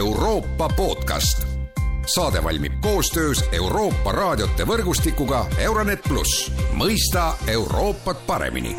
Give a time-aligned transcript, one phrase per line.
[0.00, 1.46] Euroopa podcast.
[2.06, 8.76] saade valmib koostöös Euroopa raadiote võrgustikuga Euronet pluss, mõista Euroopat paremini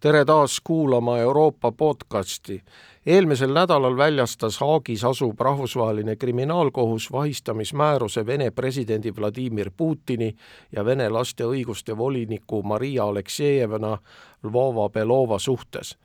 [0.00, 2.62] tere taas kuulama Euroopa podcasti.
[3.06, 10.36] Eelmisel nädalal väljastas Haagis asuv rahvusvaheline kriminaalkohus vahistamismääruse Vene presidendi Vladimir Putini
[10.72, 13.98] ja Vene laste õiguste voliniku Maria Aleksejevna
[14.42, 15.96] Lvova-Belova suhtes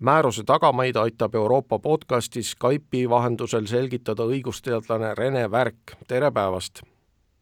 [0.00, 6.82] määruse tagamaid aitab Euroopa podcasti Skype'i vahendusel selgitada õigusteadlane Rene Värk, tere päevast!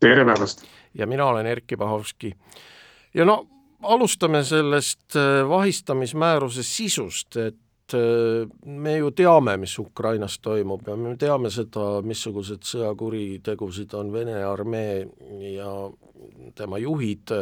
[0.01, 0.65] tere päevast!
[0.95, 2.35] ja mina olen Erkki Pahovski.
[3.15, 3.47] ja no
[3.83, 7.57] alustame sellest äh, vahistamismääruse sisust, et
[7.97, 14.39] äh, me ju teame, mis Ukrainas toimub ja me teame seda, missugused sõjakuritegusid on Vene
[14.45, 15.03] armee
[15.53, 15.73] ja
[16.57, 17.33] tema juhid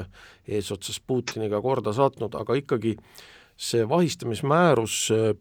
[0.48, 2.96] eesotsas Putiniga korda saatnud, aga ikkagi
[3.60, 4.94] see vahistamismäärus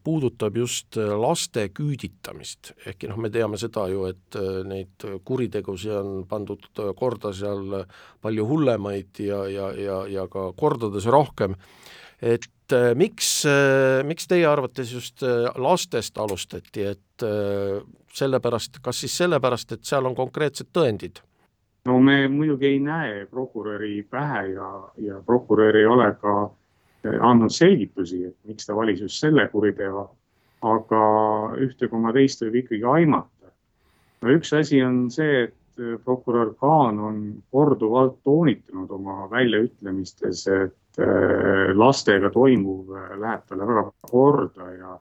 [0.03, 6.23] puudutab just laste küüditamist, ehkki noh, me teame seda ju, et äh, neid kuritegusid on
[6.27, 6.67] pandud
[6.99, 7.85] korda seal
[8.19, 11.55] palju hullemaid ja, ja, ja, ja ka kordades rohkem,
[12.19, 12.49] et
[12.95, 13.29] miks,
[14.05, 15.23] miks teie arvates just
[15.57, 17.25] lastest alustati, et
[18.13, 21.23] sellepärast, kas siis sellepärast, et seal on konkreetsed tõendid?
[21.85, 24.69] no me muidugi ei näe prokuröri pähe ja,
[25.01, 26.33] ja prokurör ei ole ka
[27.07, 30.09] andnud selgitusi, et miks ta valis just selle kuriteo.
[30.59, 31.01] aga
[31.63, 33.51] ühte koma teist võib ikkagi aimata.
[34.21, 35.53] no üks asi on see, et
[36.03, 37.19] prokurör Kaan on
[37.52, 44.97] korduvalt toonitanud oma väljaütlemistes, et äh, lastega toimuv äh, läheb talle väga korda ja,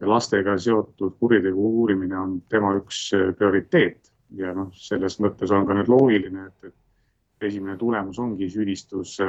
[0.00, 4.12] ja lastega seotud kuritegu uurimine on tema üks prioriteet.
[4.36, 9.20] ja noh, selles mõttes on ka nüüd loogiline, et, et esimene tulemus ongi süüdistus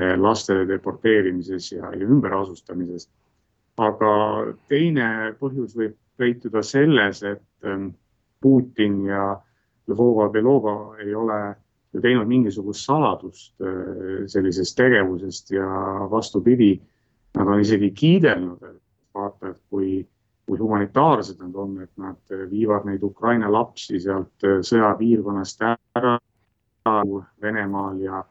[0.00, 3.08] Eh, laste deporteerimises ja, ja ümberasustamises.
[3.80, 4.12] aga
[4.68, 5.06] teine
[5.40, 7.68] põhjus võib peituda selles, et
[8.44, 9.24] Putin ja
[9.88, 11.40] Lvova-Belova ei ole
[11.92, 15.66] ju teinud mingisugust saladust äh, sellisest tegevusest ja
[16.10, 16.74] vastupidi,
[17.34, 18.80] nad on isegi kiidelnud, et
[19.14, 20.00] vaata, et kui,
[20.46, 26.18] kui humanitaarsed nad on, et nad viivad neid Ukraina lapsi sealt äh, sõjapiirkonnast ära
[27.42, 28.22] Venemaal ja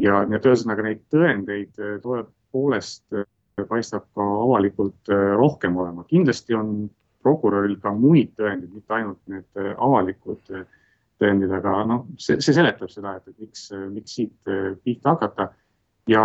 [0.00, 3.26] ja, ja ühesõnaga neid tõendeid äh, tõepoolest äh,
[3.68, 6.06] paistab ka avalikult äh, rohkem olema.
[6.08, 6.90] kindlasti on
[7.22, 10.54] prokuröril ka muid tõendeid, mitte ainult need avalikud
[11.22, 14.52] tõendid, aga noh, see, see seletab seda, et, et miks, miks siit
[14.82, 15.52] pihta hakata.
[16.10, 16.24] ja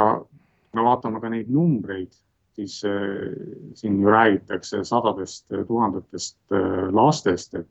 [0.73, 2.13] me vaatame ka neid numbreid,
[2.57, 3.33] siis äh,
[3.77, 7.67] siin ju räägitakse sadadest tuhandetest äh, lastest, et,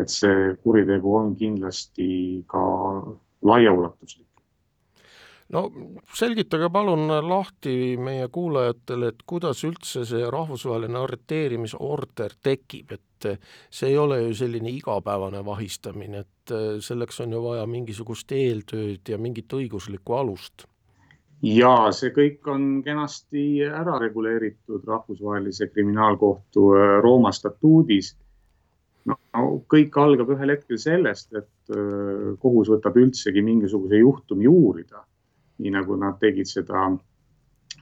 [0.00, 2.08] et see kuritegu on kindlasti
[2.50, 2.64] ka
[3.44, 4.28] laiaulatuslik
[5.54, 5.62] no
[6.18, 13.28] selgitage palun lahti meie kuulajatele, et kuidas üldse see rahvusvaheline arreteerimisorder tekib, et
[13.70, 16.54] see ei ole ju selline igapäevane vahistamine, et
[16.84, 20.66] selleks on ju vaja mingisugust eeltööd ja mingit õiguslikku alust
[21.44, 28.14] ja see kõik on kenasti ära reguleeritud rahvusvahelise kriminaalkohtu äh, Rooma statuudis.
[29.04, 29.16] no
[29.68, 35.04] kõik algab ühel hetkel sellest, et äh, kohus võtab üldsegi mingisuguse juhtumi uurida
[35.58, 36.88] nii nagu nad tegid seda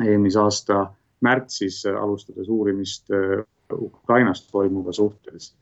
[0.00, 0.84] eelmise aasta
[1.22, 5.54] märtsis, alustades uurimist äh, Ukrainas toimuva suhtes.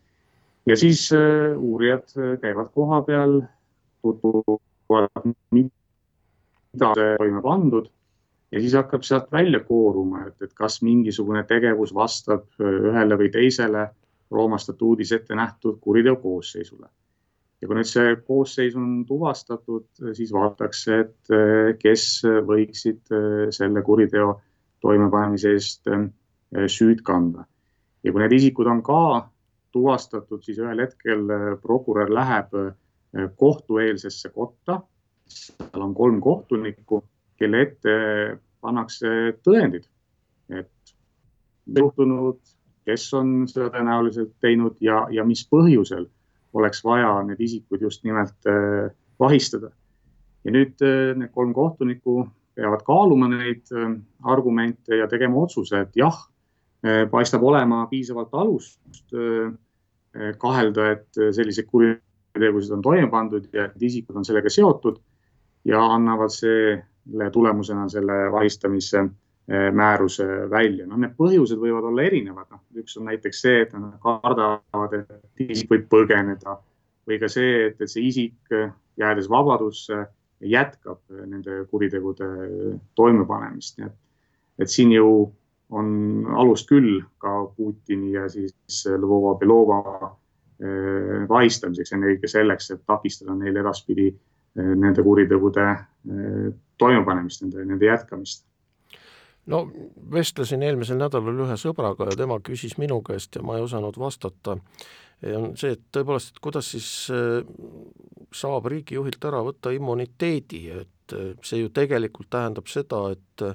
[0.67, 3.41] ja siis äh, uurijad äh, käivad koha peal,
[4.03, 7.91] tutvuvad, mida toime pandud
[8.53, 13.91] ja siis hakkab sealt välja kooruma, et, et kas mingisugune tegevus vastab ühele või teisele
[14.31, 16.87] Rooma statuudis ette nähtud kuriteo koosseisule
[17.61, 22.07] ja kui nüüd see koosseis on tuvastatud, siis vaadatakse, et eh, kes
[22.49, 24.33] võiksid eh, selle kuriteo
[24.81, 26.09] toimepanemise eest eh,
[26.73, 27.45] süüd kanda.
[28.03, 29.29] ja kui need isikud on ka
[29.77, 31.27] tuvastatud, siis ühel hetkel
[31.63, 32.55] prokurör läheb
[33.37, 34.81] kohtueelsesse kotta.
[35.29, 37.05] seal on kolm kohtunikku,
[37.39, 37.93] kelle ette
[38.61, 39.85] pannakse tõendid,
[40.51, 40.95] et
[41.77, 42.41] juhtunud,
[42.89, 46.09] kes on seda tõenäoliselt teinud ja, ja mis põhjusel
[46.55, 49.71] oleks vaja need isikud just nimelt äh, vahistada.
[50.45, 52.25] ja nüüd äh, need kolm kohtunikku
[52.57, 56.27] peavad kaaluma neid äh, argumente ja tegema otsuse, et jah,
[57.11, 59.13] paistab olema piisavalt alust
[60.41, 64.97] kahelda, et selliseid kuritegusid on toime pandud ja et isikud on sellega seotud
[65.69, 69.03] ja annavad selle tulemusena selle vahistamise
[69.51, 70.87] määruse välja.
[70.87, 75.43] no need põhjused võivad olla erinevad, noh üks on näiteks see, et nad kardavad, et
[75.51, 76.55] isik võib põgeneda
[77.09, 78.55] või ka see, et, see isik
[79.01, 80.05] jäädes vabadusse
[80.41, 82.29] jätkab nende kuritegude
[82.95, 83.99] toimepanemist, nii et
[84.61, 85.11] et siin ju
[85.71, 90.11] on alust küll ka Putini ja siis Lvova Belova
[91.31, 94.11] vahistamiseks, ennekõike selleks, et takistada neil edaspidi
[94.55, 95.67] nende kuritegude
[96.79, 98.45] toimepanemist, nende, nende jätkamist
[99.47, 99.65] no
[100.13, 104.59] vestlesin eelmisel nädalal ühe sõbraga ja tema küsis minu käest ja ma ei osanud vastata,
[105.37, 107.41] on see, et tõepoolest, et kuidas siis äh,
[108.33, 113.47] saab riigijuhilt ära võtta immuniteedi, et äh, see ju tegelikult tähendab seda, et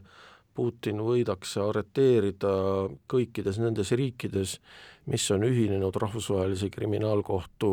[0.56, 2.52] Putin võidakse arreteerida
[3.12, 4.60] kõikides nendes riikides,
[5.12, 7.72] mis on ühinenud Rahvusvahelise Kriminaalkohtu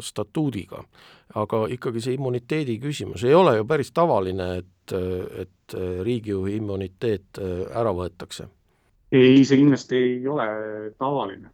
[0.00, 0.84] statuudiga.
[1.34, 4.94] aga ikkagi see immuniteedi küsimus ei ole ju päris tavaline, et,
[5.42, 7.38] et riigijuhi immuniteet
[7.74, 8.48] ära võetakse?
[9.12, 10.48] ei, see kindlasti ei ole
[10.98, 11.52] tavaline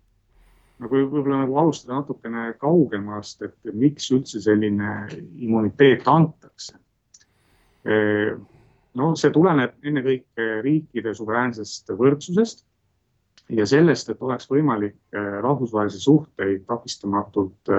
[0.83, 4.91] kui võib-olla nagu alustada natukene kaugemast, et miks üldse selline
[5.39, 6.77] immuniteet antakse.
[8.95, 12.65] no see tuleneb ennekõike riikide suveräänsest võrdsusest
[13.49, 14.97] ja sellest, et oleks võimalik
[15.43, 17.73] rahvusvahelisi suhteid takistamatult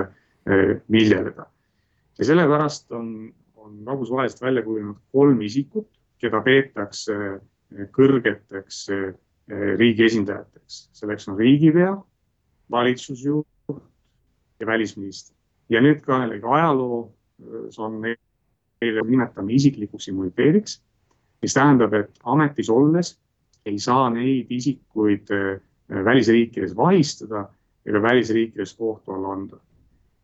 [0.91, 1.45] viljeleda.
[2.19, 5.89] ja sellepärast on, on rahvusvaheliselt välja kujunenud kolm isikut,
[6.21, 7.15] keda peetakse
[7.91, 8.85] kõrgeteks
[9.77, 10.89] riigi esindajateks.
[10.93, 11.95] selleks on riigipea
[12.71, 13.47] valitsusjuht
[14.59, 15.35] ja välisminister.
[15.69, 20.81] ja nüüd ka jällegi ajaloos on neile nimetame isiklikuks immuniteediks,
[21.41, 23.15] mis tähendab, et ametis olles
[23.65, 25.61] ei saa neid isikuid äh,
[26.05, 27.47] välisriikides vahistada
[27.85, 29.57] ega välisriikides kohtu alla anda.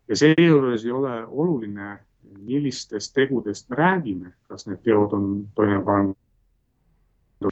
[0.07, 1.99] ja seejuures ei ole oluline,
[2.39, 6.17] millistest tegudest me räägime, kas need teod on toime pandud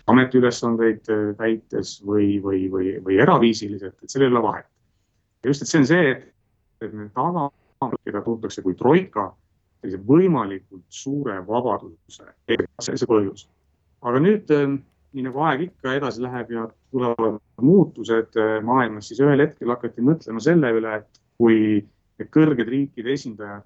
[0.07, 4.69] ametiülesandeid äh, täites või, või, või, või eraviisiliselt, et sellel ei ole vahet
[5.43, 6.11] just, et see on see,
[6.81, 9.29] et, need tagavad, keda tuntakse kui troika,
[9.79, 13.47] sellise võimalikult suure vabaduse, see on see põhjus.
[14.01, 14.79] aga nüüd, ähm,
[15.13, 20.05] nii nagu aeg ikka edasi läheb ja tulevad muutused äh, maailmas, siis ühel hetkel hakati
[20.05, 21.59] mõtlema selle üle, et kui
[22.35, 23.65] kõrged riikide esindajad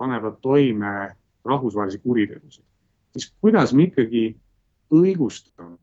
[0.00, 0.94] panevad toime
[1.44, 2.64] rahvusvahelisi kuritegusid,
[3.14, 4.24] siis kuidas me ikkagi
[4.94, 5.76] õigustame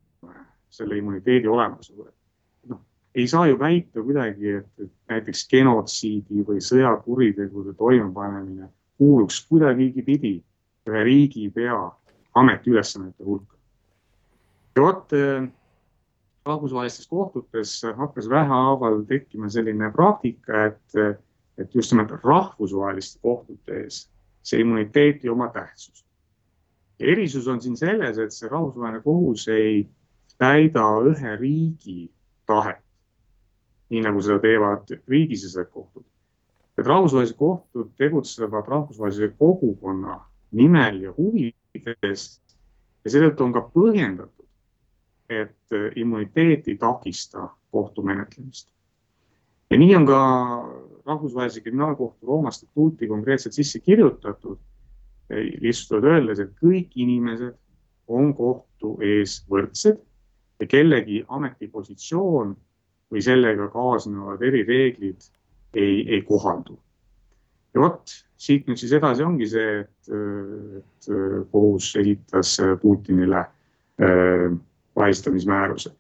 [0.72, 2.78] selle immuniteedi olemasolu, et
[3.16, 10.04] ei saa ju väita kuidagi, et, näiteks genotsiidi või sõjakuritegude toimepanemine kuuluks kuidagigi
[10.88, 11.78] ühe riigipea
[12.36, 13.58] ametiülesannete hulka.
[14.80, 15.50] Vot äh,
[16.46, 21.22] rahvusvahelistes kohtutes hakkas vähehaaval tekkima selline praktika, et,
[21.58, 24.06] et just nimelt rahvusvaheliste kohtute ees
[24.44, 26.06] see immuniteet ei oma tähtsust.
[27.00, 29.90] erisus on siin selles, et see rahvusvaheline kohus ei
[30.38, 32.12] täida ühe riigi
[32.46, 32.82] tahet
[33.92, 36.06] nii nagu seda teevad riigisisesed kohtud.
[36.78, 40.20] et rahvusvahelised kohtud tegutsevad rahvusvahelise kogukonna
[40.52, 42.24] nimel ja huvides
[43.04, 44.41] ja seetõttu on ka põhjendatud,
[45.32, 48.70] et immuniteet ei takista kohtumenetlemist.
[49.70, 50.20] ja nii on ka
[51.06, 54.58] rahvusvahelise kriminaalkohtu Rooma statuuti konkreetselt sisse kirjutatud,
[55.62, 57.56] lihtsustavalt öeldes, et kõik inimesed
[58.08, 60.02] on kohtu ees võrdsed
[60.60, 62.56] ja kellegi ametipositsioon
[63.12, 65.24] või sellega kaasnevad erireeglid
[65.74, 66.78] ei, ei kohaldu.
[67.74, 68.12] ja vot
[68.42, 70.12] siit nüüd siis edasi ongi see, et,
[70.82, 71.10] et
[71.52, 74.52] kohus esitas Putinile äh,
[75.02, 75.92] vahistamismääruse.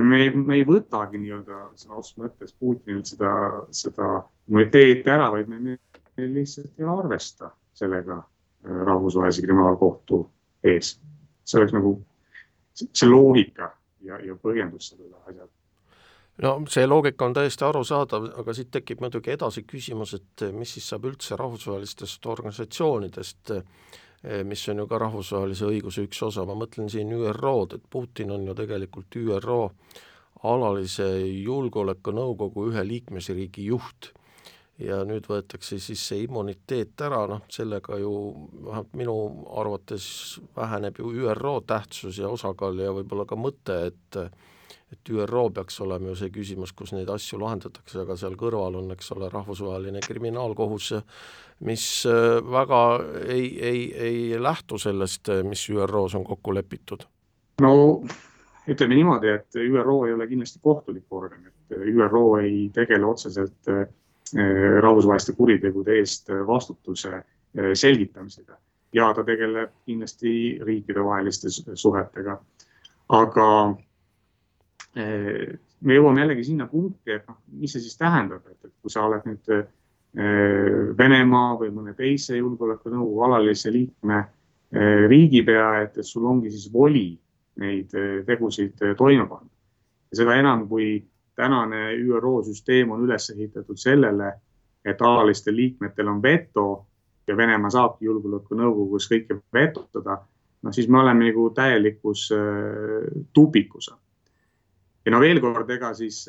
[0.00, 3.32] me ei, me ei võtagi nii-öelda sõna otseses mõttes Putinilt seda,
[3.70, 4.08] seda
[4.48, 5.76] immuniteeti ära, vaid me,
[6.16, 10.24] me lihtsalt ei arvesta sellega äh, rahvusvahelise kriminaalkohtu
[10.64, 10.96] ees.
[11.46, 11.98] see oleks nagu
[12.74, 13.70] see loogika
[14.02, 15.52] ja, ja põhjendus sellele asjale
[16.42, 20.88] no see loogika on täiesti arusaadav, aga siit tekib muidugi edasi küsimus, et mis siis
[20.92, 23.54] saab üldse rahvusvahelistest organisatsioonidest,
[24.44, 28.46] mis on ju ka rahvusvahelise õiguse üks osa, ma mõtlen siin ÜRO-d, et Putin on
[28.48, 29.60] ju tegelikult ÜRO
[30.46, 34.12] alalise julgeolekunõukogu ühe liikmesriigi juht.
[34.78, 38.10] Ja nüüd võetakse siis see immuniteet ära, noh sellega ju
[38.66, 39.14] vähemalt minu
[39.56, 40.08] arvates
[40.56, 44.18] väheneb ju ÜRO tähtsus ja osakaal ja võib-olla ka mõte, et
[44.96, 48.90] et ÜRO peaks olema ju see küsimus, kus neid asju lahendatakse, aga seal kõrval on,
[48.96, 50.92] eks ole, rahvusvaheline kriminaalkohus,
[51.68, 52.82] mis äh, väga
[53.26, 57.06] ei, ei, ei lähtu sellest, mis ÜRO-s on kokku lepitud.
[57.60, 57.74] no
[58.66, 63.86] ütleme niimoodi, et ÜRO ei ole kindlasti kohtulik organ, et ÜRO ei tegele otseselt äh,
[64.80, 68.58] rahvusvaheliste kuritegude eest vastutuse äh, selgitamisega
[68.96, 72.38] ja ta tegeleb kindlasti riikidevaheliste suhetega.
[73.08, 73.76] aga
[74.96, 79.04] me jõuame jällegi sinna punkti, et noh, mis see siis tähendab, et, et kui sa
[79.06, 79.66] oled nüüd äh,
[80.96, 87.10] Venemaa või mõne teise julgeolekunõukogu alalise liikme äh, riigipea, et, et sul ongi siis voli
[87.60, 87.92] neid
[88.26, 89.48] tegusid toime panna.
[90.12, 94.32] ja seda enam, kui tänane ÜRO süsteem on üles ehitatud sellele,
[94.84, 96.86] et alalistel liikmetel on veto
[97.26, 100.18] ja Venemaa saabki julgeolekunõukogus kõike vetotada,
[100.62, 102.28] noh siis me oleme nagu täielikus
[103.32, 103.90] tupikus.
[105.06, 106.24] Ja no veel kord, ega siis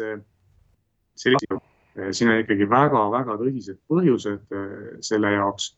[1.17, 1.57] sellise
[1.98, 5.72] Eh, siin on ikkagi väga-väga tõsised põhjused eh, selle jaoks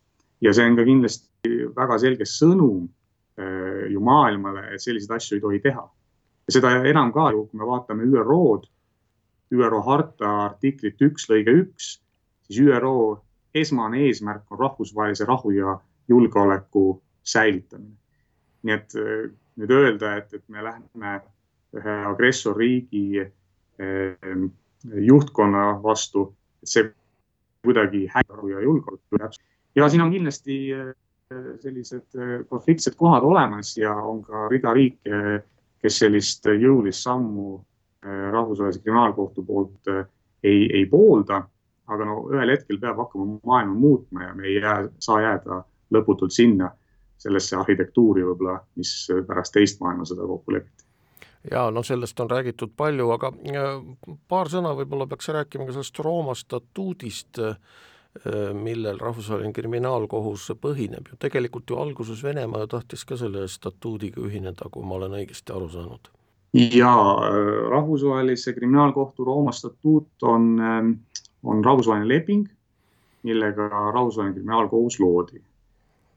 [0.43, 2.89] ja see on ka kindlasti väga selge sõnum
[3.39, 5.85] eh, ju maailmale, et selliseid asju ei tohi teha.
[6.49, 8.67] seda enam ka ju, kui me vaatame ÜRO-d,
[9.53, 11.89] ÜRO harta artiklit üks lõige üks,
[12.49, 13.21] siis ÜRO
[13.55, 15.77] esmane eesmärk on rahvusvahelise rahu ja
[16.09, 17.95] julgeoleku säilitamine.
[18.63, 18.95] nii et
[19.55, 21.13] nüüd öelda, et, et me lähme
[21.77, 23.27] ühe agressorriigi
[24.83, 26.33] juhtkonna vastu,
[26.63, 26.89] see
[27.63, 29.39] kuidagi häirab ja julgeolekut.
[29.75, 30.93] ja siin on kindlasti äh,
[31.59, 35.43] sellised äh, konfliktsed kohad olemas ja on ka rida riike,
[35.81, 37.59] kes sellist jõulist sammu
[38.05, 39.91] äh, rahvusvahelise kriminaalkohtu poolt
[40.43, 41.43] ei, ei poolda.
[41.89, 46.31] aga no ühel hetkel peab hakkama maailma muutma ja me ei jää, saa jääda lõputult
[46.31, 46.69] sinna,
[47.17, 48.91] sellesse arhitektuuri võib-olla, mis
[49.27, 50.88] pärast teist maailmasõda kokku lepiti
[51.51, 53.69] jaa, no sellest on räägitud palju, aga äh,
[54.27, 57.55] paar sõna võib-olla peaks rääkima ka sellest Rooma statuudist, äh,
[58.53, 64.69] millel Rahvusvaheline Kriminaalkohus põhineb ju, tegelikult ju alguses Venemaa ju tahtis ka selle statuudiga ühineda,
[64.71, 66.11] kui ma olen õigesti aru saanud.
[66.53, 70.57] jaa, äh, Rahvusvahelise Kriminaalkohtu Rooma statuut on,
[71.43, 72.47] on rahvusvaheline leping,
[73.23, 75.41] millega Rahvusvaheline Kriminaalkohus loodi.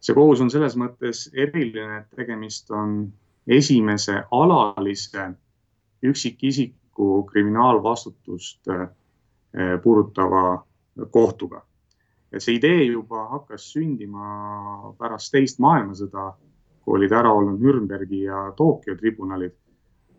[0.03, 3.13] see kohus on selles mõttes eriline, et tegemist on
[3.47, 5.31] esimese alalise
[6.03, 8.89] üksikisiku kriminaalvastutust eh,
[9.83, 10.65] puudutava
[11.11, 11.63] kohtuga.
[12.33, 16.31] et see idee juba hakkas sündima pärast teist maailmasõda,
[16.81, 19.53] kui olid ära olnud Nürnbergi ja Tokyo tribunalid.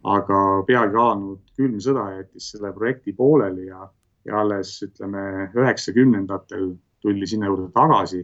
[0.03, 0.38] aga
[0.68, 3.88] peagi alanud külm sõda jättis selle projekti pooleli ja,
[4.25, 8.20] ja alles ütleme üheksakümnendatel tuldi sinna juurde tagasi.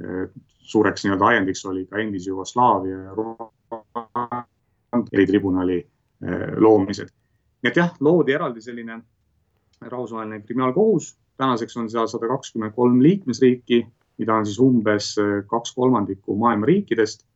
[0.00, 0.26] Eh,
[0.60, 3.14] suureks nii-öelda ajendiks oli ka endise Jugoslaavia ja
[5.12, 7.10] eritribunali eh, loomised.
[7.60, 9.00] nii et jah, loodi eraldi selline
[9.80, 13.82] rahvusvaheline kriminaalkohus, tänaseks on seal sada kakskümmend kolm liikmesriiki,
[14.20, 17.26] mida on siis umbes eh, kaks kolmandikku maailma riikidest.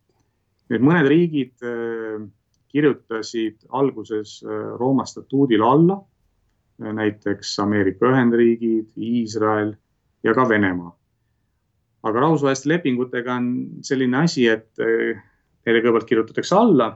[0.72, 2.24] nüüd mõned riigid eh,
[2.74, 4.40] kirjutasid alguses
[4.80, 6.00] Rooma statuudile alla,
[6.82, 9.76] näiteks Ameerika Ühendriigid, Iisrael
[10.26, 10.90] ja ka Venemaa.
[12.02, 13.46] aga rahvusvaheliste lepingutega on
[13.86, 16.88] selline asi, et neile kõigepealt kirjutatakse alla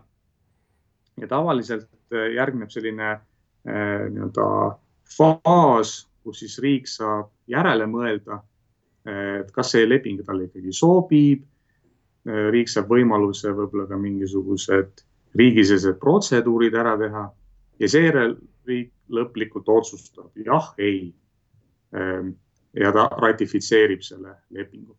[1.20, 4.48] ja tavaliselt äh, järgneb selline äh, nii-öelda
[5.16, 8.40] faas, kus siis riik saab järele mõelda,
[9.08, 11.46] äh, et kas see leping talle ikkagi sobib.
[12.28, 14.98] riik saab võimaluse võib-olla ka mingisugused
[15.38, 17.22] riigisisesed protseduurid ära teha
[17.80, 18.34] ja seejärel
[18.68, 21.14] riik lõplikult otsustab jah, ei.
[22.74, 24.92] ja ta ratifitseerib selle lepingu.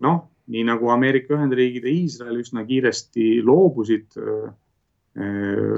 [0.00, 0.18] noh,
[0.50, 4.18] nii nagu Ameerika Ühendriigid ja Iisrael üsna kiiresti loobusid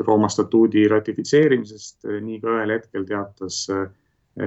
[0.06, 3.86] Rooma statuudi ratifitseerimisest, äh, nii ka ühel hetkel teatas äh,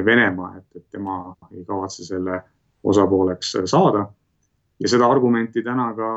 [0.05, 2.41] Venemaa, et, et tema ei kavatse selle
[2.83, 4.07] osapooleks saada.
[4.79, 6.09] ja seda argumenti täna ka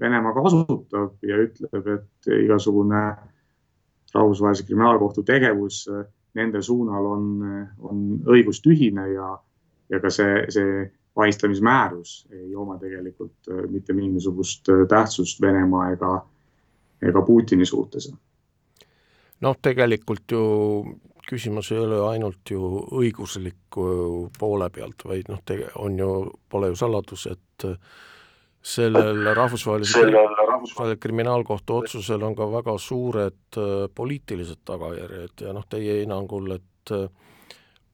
[0.00, 3.02] Venemaa kasutab ja ütleb, et igasugune
[4.14, 5.86] rahvusvahelise kriminaalkohtu tegevus
[6.34, 7.26] nende suunal on,
[7.80, 9.30] on õigustühine ja,
[9.90, 10.84] ja ka see, see
[11.16, 16.12] vahistamismäärus ei oma tegelikult mitte mingisugust tähtsust Venemaa ega
[17.02, 18.10] ega Putini suhtes.
[19.40, 20.42] noh, tegelikult ju
[21.26, 22.60] küsimus ei ole ainult ju
[23.00, 23.86] õigusliku
[24.38, 25.42] poole pealt, vaid noh,
[25.82, 26.10] on ju,
[26.48, 27.66] pole ju saladus, et
[28.66, 36.00] sellel rahvusvahelisel rahvusvahelisel kriminaalkohtu otsusel on ka väga suured äh, poliitilised tagajärjed ja noh, teie
[36.02, 37.06] hinnangul, et äh,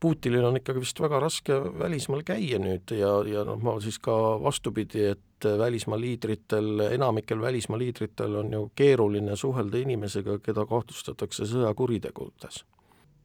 [0.02, 4.14] Putinil on ikkagi vist väga raske välismaal käia nüüd ja, ja noh, ma siis ka
[4.42, 12.64] vastupidi, et välismaa liidritel, enamikel välismaa liidritel on ju keeruline suhelda inimesega, keda kahtlustatakse sõjakuritegudes.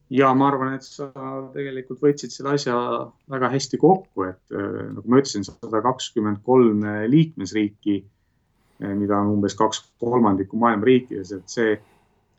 [0.10, 1.10] ja ma arvan, et sa
[1.54, 2.76] tegelikult võtsid selle asja
[3.30, 7.98] väga hästi kokku, et äh, nagu ma ütlesin, sada kakskümmend kolm liikmesriiki,
[8.84, 11.76] äh, mida on umbes kaks kolmandikku maailma riikides, et see,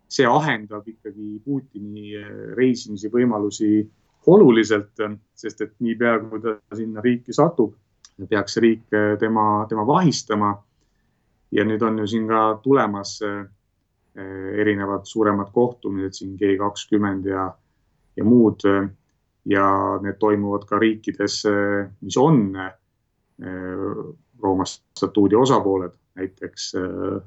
[0.08, 3.84] see ahendab ikkagi Putini äh, reisimise võimalusi
[4.28, 4.96] oluliselt,
[5.36, 7.74] sest et niipea, kui ta sinna riiki satub,
[8.26, 10.56] peaks riik eh, tema, tema vahistama.
[11.50, 13.44] ja nüüd on ju siin ka tulemas eh,
[14.60, 17.54] erinevad suuremad kohtumised siin G kakskümmend ja,
[18.16, 18.60] ja muud.
[19.48, 19.64] ja
[20.02, 22.58] need toimuvad ka riikides, eh, mis on
[24.42, 26.72] Rooma statuudi osapooled, näiteks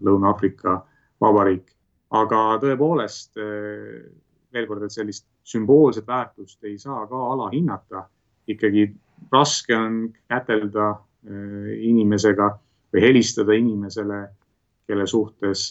[0.04, 0.74] Lõuna-Aafrika
[1.22, 1.72] Vabariik
[2.12, 8.10] aga tõepoolest veel kord, et sellist sümboolset väärtust ei saa ka alahinnata.
[8.48, 8.90] ikkagi
[9.32, 10.96] raske on kätelda
[11.78, 12.48] inimesega
[12.94, 14.22] või helistada inimesele,
[14.90, 15.68] kelle suhtes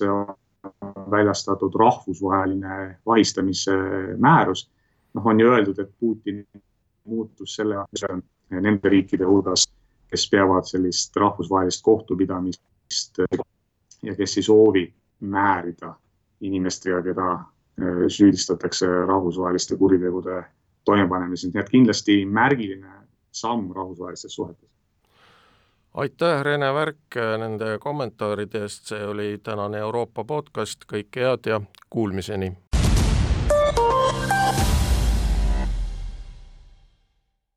[1.10, 3.72] väljastatud rahvusvaheline vahistamise
[4.18, 4.70] määrus.
[5.14, 6.46] noh, on ju öeldud, et Putin
[7.04, 7.84] muutus selle
[8.50, 9.66] nende riikide hulgas,
[10.10, 13.18] kes peavad sellist rahvusvahelist kohtupidamist
[14.02, 14.84] ja kes ei soovi
[15.20, 15.94] määrida
[16.40, 20.44] inimestega, keda äh, süüdistatakse rahvusvaheliste kuritegude
[20.84, 22.99] toimepanemises, nii et kindlasti märgiline
[23.32, 24.70] samm rahvusvahelistes suhetes.
[25.94, 31.60] Aitäh, Rene Värk, nende kommentaaride eest, see oli tänane Euroopa podcast, kõike head ja
[31.90, 32.52] kuulmiseni!